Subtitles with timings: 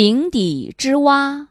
[0.00, 1.48] 井底之蛙。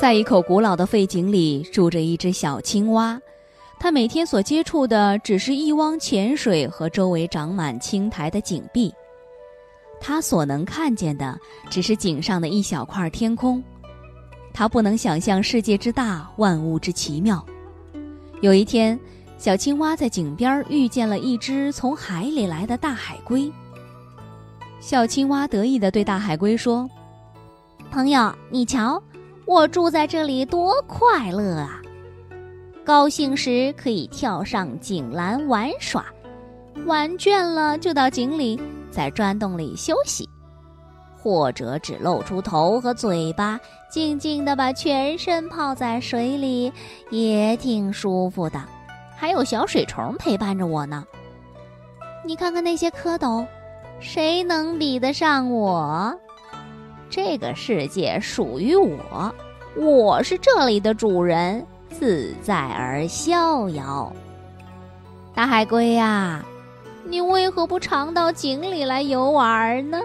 [0.00, 3.20] 在一口古老的废井里，住着一只小青蛙。
[3.78, 8.92] 它每天所接触的只是一汪浅水和周围长满青苔的井壁。
[10.00, 11.38] 它所能看见的，
[11.70, 13.62] 只是井上的一小块天空。
[14.52, 17.46] 它不能想象世界之大，万物之奇妙。
[18.40, 18.98] 有一天，
[19.38, 23.48] 小青蛙在井边遇见了一只从海里来的大海龟。
[24.82, 26.90] 小青蛙得意地对大海龟说
[27.92, 29.00] ：“朋友，你瞧，
[29.46, 31.80] 我住在这里多快乐啊！
[32.84, 36.04] 高兴时可以跳上井栏玩耍，
[36.84, 38.60] 玩倦了就到井里，
[38.90, 40.28] 在砖洞里休息，
[41.16, 46.72] 或者只露出头和嘴巴，静静地把全身泡在水里，
[47.08, 48.60] 也挺舒服的。
[49.16, 51.04] 还有小水虫陪伴着我呢。
[52.24, 53.46] 你看看那些蝌蚪。”
[54.02, 56.12] 谁能比得上我？
[57.08, 59.32] 这个世界属于我，
[59.76, 64.12] 我是这里的主人，自在而逍遥。
[65.32, 66.44] 大海龟呀，
[67.04, 70.00] 你为何不常到井里来游玩呢？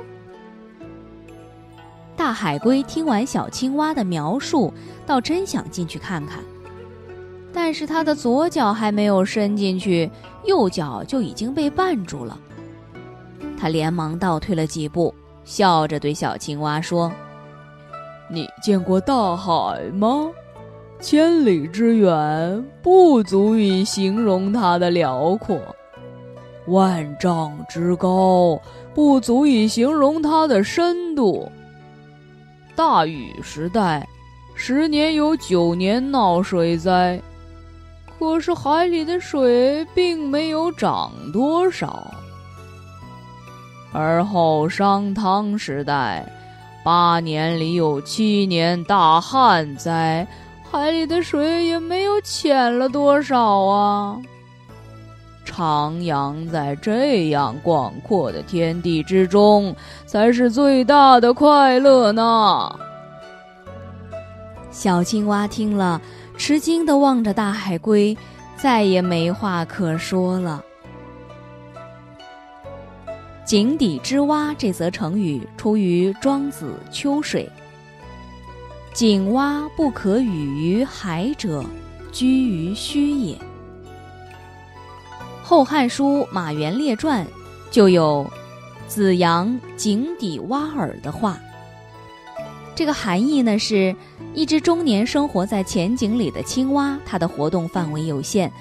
[2.15, 4.71] 大海龟听完小青蛙的描述，
[5.07, 6.43] 倒真想进去看看，
[7.51, 10.09] 但是它的左脚还没有伸进去，
[10.45, 12.37] 右脚就已经被绊住了。
[13.57, 15.13] 他连忙倒退了几步，
[15.43, 17.11] 笑着对小青蛙说
[18.29, 20.29] ：“你见过大海吗？
[20.99, 25.59] 千里之远不足以形容它的辽阔，
[26.67, 28.59] 万丈之高
[28.93, 31.51] 不足以形容它的深度。
[32.75, 34.07] 大禹时代，
[34.55, 37.19] 十年有九年闹水灾，
[38.19, 42.11] 可是海里的水并没有涨多少。”
[43.91, 46.25] 而后商汤时代，
[46.83, 50.27] 八年里有七年大旱灾，
[50.69, 54.17] 海里的水也没有浅了多少啊！
[55.45, 59.75] 徜徉在这样广阔的天地之中，
[60.05, 62.77] 才是最大的快乐呢。
[64.69, 65.99] 小青蛙听了，
[66.37, 68.15] 吃惊的望着大海龟，
[68.57, 70.61] 再也没话可说了。
[73.47, 77.49] 井底之蛙这则成语出于《庄子·秋水》。
[78.93, 81.63] 井蛙不可语于海者，
[82.11, 83.35] 居于虚也。
[85.41, 87.25] 《后汉书·马援列传》
[87.71, 88.29] 就有
[88.85, 91.39] “子阳井底蛙耳”的话。
[92.75, 93.95] 这个含义呢，是
[94.33, 98.51] 一只终年生活在浅井里的青蛙，它的活动范围有限，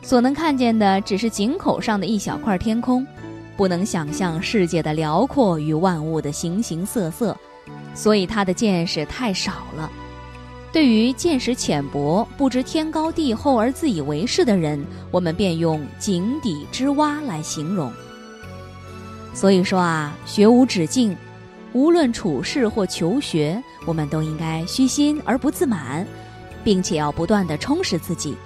[0.00, 3.04] 所能看见的只是井口上的一小块天空。
[3.58, 7.36] 不能想象世界的辽阔与万物的形形色色，
[7.92, 9.90] 所以他的见识太少了。
[10.70, 14.80] 对于见识浅薄、不知天高地厚而自以为是的人，
[15.10, 17.92] 我们便用“井底之蛙”来形容。
[19.34, 21.16] 所以说啊，学无止境，
[21.72, 26.06] 无论处事或求学，我们都应该虚心而不自满，
[26.62, 28.36] 并且要不断的充实自己，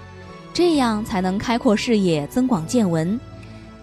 [0.54, 3.20] 这样才能开阔视野、增广见闻。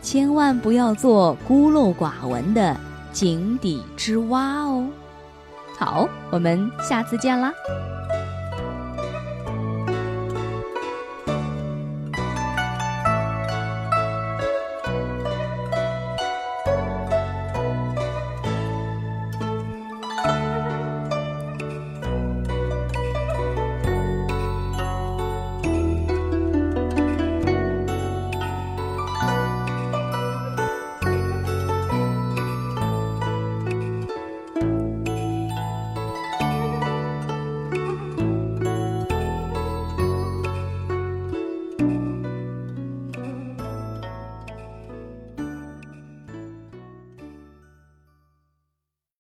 [0.02, 2.76] 千万不要做孤陋寡闻的
[3.12, 4.88] 井底之蛙哦！
[5.78, 7.51] 好，我们下次见啦。